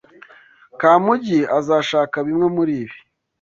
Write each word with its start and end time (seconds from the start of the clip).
Kamugi 0.79 1.39
azashaka 1.57 2.15
bimwe 2.27 2.47
muribi. 2.55 2.97